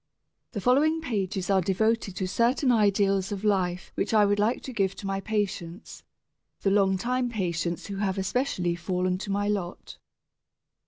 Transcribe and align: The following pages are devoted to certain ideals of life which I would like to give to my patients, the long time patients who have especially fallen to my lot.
The 0.53 0.61
following 0.61 0.99
pages 0.99 1.51
are 1.51 1.61
devoted 1.61 2.15
to 2.15 2.27
certain 2.27 2.71
ideals 2.71 3.31
of 3.31 3.43
life 3.43 3.91
which 3.93 4.15
I 4.15 4.25
would 4.25 4.39
like 4.39 4.63
to 4.63 4.73
give 4.73 4.95
to 4.95 5.05
my 5.05 5.19
patients, 5.19 6.01
the 6.61 6.71
long 6.71 6.97
time 6.97 7.29
patients 7.29 7.85
who 7.85 7.97
have 7.97 8.17
especially 8.17 8.73
fallen 8.73 9.19
to 9.19 9.29
my 9.31 9.47
lot. 9.47 9.99